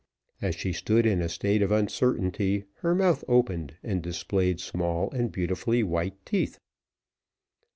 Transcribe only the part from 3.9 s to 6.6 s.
displayed small and beautifully white teeth.